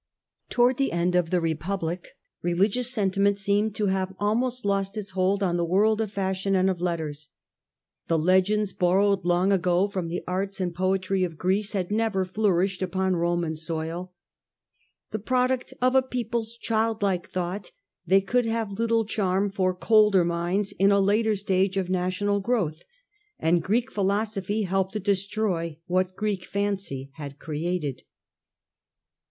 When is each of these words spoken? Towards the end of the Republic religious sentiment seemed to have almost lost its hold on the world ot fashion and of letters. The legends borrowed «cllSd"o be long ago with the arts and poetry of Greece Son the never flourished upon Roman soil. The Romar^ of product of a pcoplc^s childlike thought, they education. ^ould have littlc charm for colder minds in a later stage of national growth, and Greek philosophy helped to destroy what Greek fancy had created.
Towards 0.49 0.79
the 0.79 0.91
end 0.91 1.13
of 1.13 1.29
the 1.29 1.39
Republic 1.39 2.17
religious 2.41 2.91
sentiment 2.91 3.37
seemed 3.37 3.75
to 3.75 3.85
have 3.85 4.15
almost 4.19 4.65
lost 4.65 4.97
its 4.97 5.11
hold 5.11 5.43
on 5.43 5.57
the 5.57 5.63
world 5.63 6.01
ot 6.01 6.09
fashion 6.09 6.55
and 6.55 6.71
of 6.71 6.81
letters. 6.81 7.29
The 8.07 8.17
legends 8.17 8.73
borrowed 8.73 9.19
«cllSd"o 9.19 9.21
be 9.21 9.29
long 9.29 9.51
ago 9.51 9.91
with 9.93 10.09
the 10.09 10.23
arts 10.25 10.59
and 10.59 10.73
poetry 10.73 11.23
of 11.23 11.37
Greece 11.37 11.69
Son 11.73 11.85
the 11.87 11.95
never 11.95 12.25
flourished 12.25 12.81
upon 12.81 13.15
Roman 13.15 13.55
soil. 13.55 14.11
The 15.11 15.19
Romar^ 15.19 15.21
of 15.21 15.25
product 15.27 15.73
of 15.83 15.93
a 15.93 16.01
pcoplc^s 16.01 16.59
childlike 16.59 17.29
thought, 17.29 17.69
they 18.07 18.15
education. 18.15 18.49
^ould 18.49 18.51
have 18.51 18.69
littlc 18.69 19.07
charm 19.07 19.51
for 19.51 19.75
colder 19.75 20.25
minds 20.25 20.71
in 20.79 20.91
a 20.91 20.99
later 20.99 21.35
stage 21.35 21.77
of 21.77 21.91
national 21.91 22.39
growth, 22.39 22.81
and 23.37 23.61
Greek 23.61 23.91
philosophy 23.91 24.63
helped 24.63 24.93
to 24.93 24.99
destroy 24.99 25.77
what 25.85 26.15
Greek 26.15 26.43
fancy 26.43 27.11
had 27.17 27.37
created. 27.37 28.01